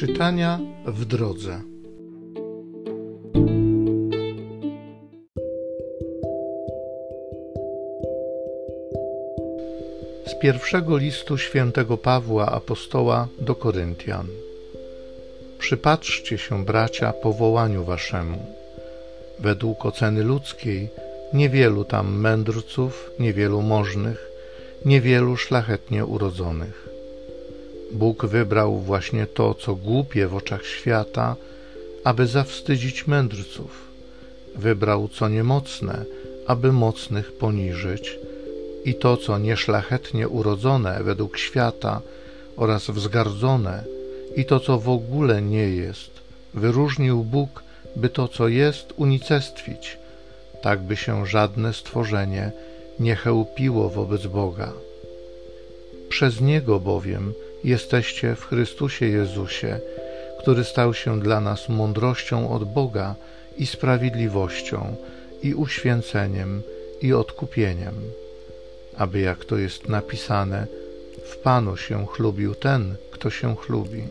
[0.00, 1.60] Czytania w drodze.
[10.26, 14.26] Z pierwszego listu świętego Pawła apostoła do Koryntian.
[15.58, 18.46] Przypatrzcie się, bracia, powołaniu waszemu.
[19.38, 20.88] Według oceny ludzkiej
[21.34, 24.30] niewielu tam mędrców, niewielu możnych,
[24.84, 26.89] niewielu szlachetnie urodzonych
[27.92, 31.36] Bóg wybrał właśnie to, co głupie w oczach świata,
[32.04, 33.90] aby zawstydzić mędrców.
[34.56, 36.04] Wybrał co niemocne,
[36.46, 38.18] aby mocnych poniżyć,
[38.84, 42.00] i to, co nieszlachetnie urodzone według świata
[42.56, 43.84] oraz wzgardzone,
[44.36, 46.10] i to, co w ogóle nie jest,
[46.54, 47.62] wyróżnił Bóg,
[47.96, 49.98] by to, co jest, unicestwić,
[50.62, 52.52] tak by się żadne stworzenie
[53.00, 54.72] nie chełpiło wobec Boga.
[56.08, 57.32] Przez Niego bowiem
[57.64, 59.80] jesteście w Chrystusie Jezusie,
[60.40, 63.14] który stał się dla nas mądrością od Boga
[63.58, 64.96] i sprawiedliwością,
[65.42, 66.62] i uświęceniem,
[67.02, 67.94] i odkupieniem,
[68.96, 70.66] aby jak to jest napisane,
[71.24, 74.02] w Panu się chlubił ten, kto się chlubi.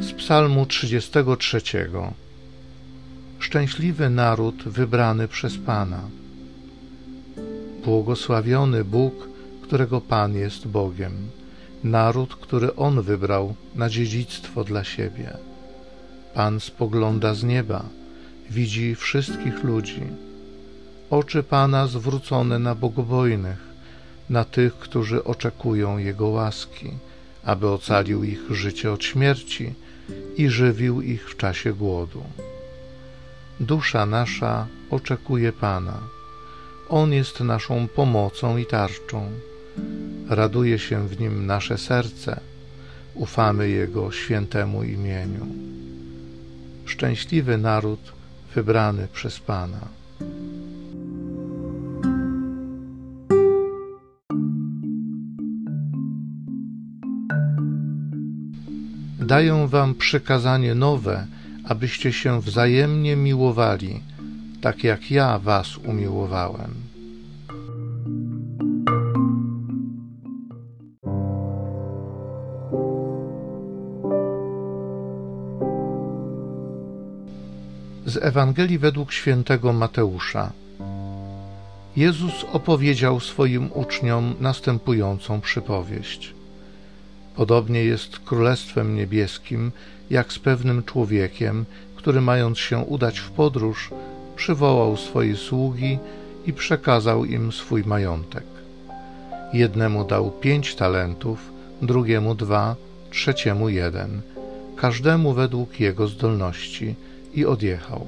[0.00, 1.60] Z Psalmu 33
[3.44, 6.00] szczęśliwy naród wybrany przez Pana.
[7.84, 9.28] Błogosławiony Bóg,
[9.62, 11.12] którego Pan jest Bogiem,
[11.84, 15.36] naród, który On wybrał na dziedzictwo dla siebie.
[16.34, 17.84] Pan spogląda z nieba,
[18.50, 20.02] widzi wszystkich ludzi.
[21.10, 23.62] Oczy Pana zwrócone na bogobojnych,
[24.30, 26.90] na tych, którzy oczekują Jego łaski,
[27.44, 29.74] aby ocalił ich życie od śmierci
[30.36, 32.22] i żywił ich w czasie głodu.
[33.60, 35.98] Dusza nasza oczekuje Pana.
[36.88, 39.30] On jest naszą pomocą i tarczą.
[40.28, 42.40] Raduje się w nim nasze serce.
[43.14, 45.46] Ufamy Jego świętemu imieniu.
[46.84, 48.12] Szczęśliwy naród
[48.54, 49.88] wybrany przez Pana.
[59.20, 61.26] Daję wam przykazanie nowe,
[61.64, 64.00] abyście się wzajemnie miłowali,
[64.60, 66.74] tak jak ja was umiłowałem.
[78.06, 80.52] Z Ewangelii według świętego Mateusza.
[81.96, 86.34] Jezus opowiedział swoim uczniom następującą przypowieść.
[87.36, 89.72] Podobnie jest Królestwem Niebieskim,
[90.10, 91.64] jak z pewnym człowiekiem,
[91.96, 93.90] który mając się udać w podróż,
[94.36, 95.98] przywołał swoje sługi
[96.46, 98.44] i przekazał im swój majątek.
[99.52, 101.38] Jednemu dał pięć talentów,
[101.82, 102.76] drugiemu dwa,
[103.10, 104.20] trzeciemu jeden,
[104.76, 106.94] każdemu według jego zdolności
[107.34, 108.06] i odjechał.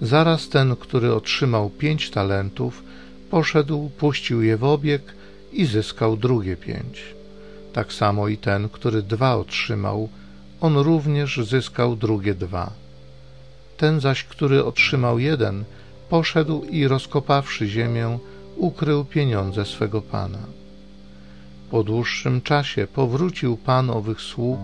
[0.00, 2.82] Zaraz ten, który otrzymał pięć talentów,
[3.30, 5.02] poszedł, puścił je w obieg
[5.52, 7.17] i zyskał drugie pięć
[7.72, 10.08] tak samo i ten, który dwa otrzymał,
[10.60, 12.70] on również zyskał drugie dwa.
[13.76, 15.64] Ten zaś, który otrzymał jeden,
[16.08, 18.18] poszedł i rozkopawszy ziemię,
[18.56, 20.38] ukrył pieniądze swego pana.
[21.70, 24.60] Po dłuższym czasie powrócił pan owych sług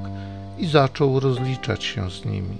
[0.59, 2.57] i zaczął rozliczać się z nimi.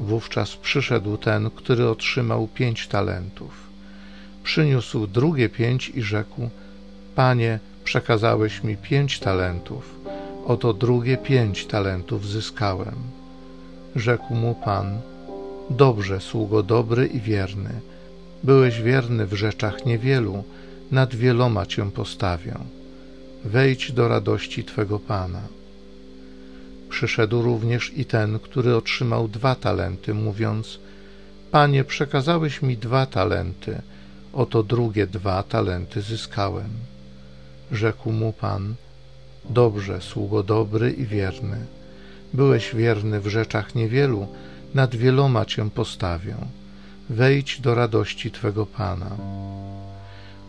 [0.00, 3.66] Wówczas przyszedł ten, który otrzymał pięć talentów.
[4.42, 6.50] Przyniósł drugie pięć i rzekł:
[7.14, 9.94] Panie, przekazałeś mi pięć talentów,
[10.46, 12.96] oto drugie pięć talentów zyskałem.
[13.96, 15.00] Rzekł mu Pan,
[15.70, 17.70] dobrze, sługo dobry i wierny,
[18.44, 20.44] byłeś wierny w rzeczach niewielu,
[20.90, 22.54] nad wieloma cię postawię.
[23.44, 25.42] Wejdź do radości Twego Pana.
[26.88, 30.78] Przyszedł również i ten, który otrzymał dwa talenty, mówiąc:
[31.50, 33.82] Panie, przekazałeś mi dwa talenty,
[34.32, 36.70] oto drugie dwa talenty zyskałem.
[37.72, 38.74] Rzekł mu Pan,
[39.50, 41.56] dobrze, sługo dobry i wierny.
[42.34, 44.26] Byłeś wierny w rzeczach niewielu,
[44.74, 46.36] nad wieloma cię postawię.
[47.10, 49.10] Wejdź do radości Twego Pana.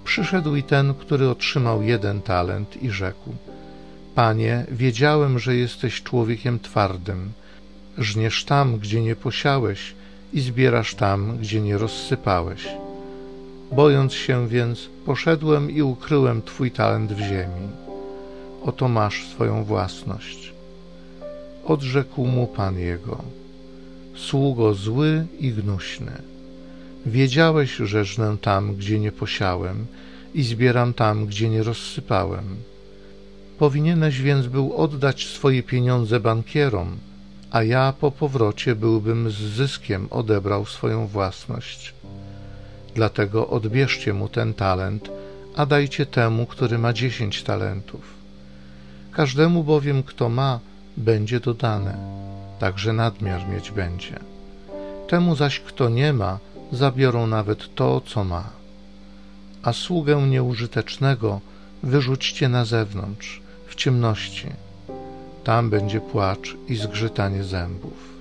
[0.03, 3.33] Przyszedł i ten, który otrzymał jeden talent i rzekł,
[4.15, 7.31] Panie, wiedziałem, że jesteś człowiekiem twardym,
[7.97, 9.95] żniesz tam, gdzie nie posiałeś
[10.33, 12.67] i zbierasz tam, gdzie nie rozsypałeś
[13.71, 17.67] Bojąc się więc, poszedłem i ukryłem Twój talent w ziemi.
[18.63, 20.53] Oto masz swoją własność.
[21.65, 23.23] Odrzekł mu Pan jego:
[24.15, 26.11] Sługo zły i gnuśny.
[27.05, 29.85] Wiedziałeś, że żnę tam, gdzie nie posiałem
[30.33, 32.55] i zbieram tam, gdzie nie rozsypałem.
[33.59, 36.97] Powinieneś więc był oddać swoje pieniądze bankierom,
[37.51, 41.93] a ja po powrocie byłbym z zyskiem odebrał swoją własność.
[42.97, 45.09] Dlatego odbierzcie mu ten talent,
[45.55, 48.01] a dajcie temu, który ma dziesięć talentów.
[49.11, 50.59] Każdemu bowiem, kto ma,
[50.97, 51.97] będzie dodane,
[52.59, 54.19] także nadmiar mieć będzie.
[55.07, 56.39] Temu zaś, kto nie ma,
[56.71, 58.49] zabiorą nawet to, co ma.
[59.63, 61.41] A sługę nieużytecznego
[61.83, 64.49] wyrzućcie na zewnątrz, w ciemności.
[65.43, 68.16] Tam będzie płacz i zgrzytanie zębów.